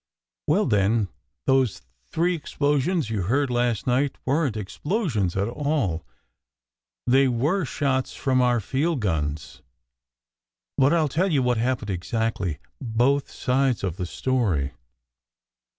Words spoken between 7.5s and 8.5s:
shots from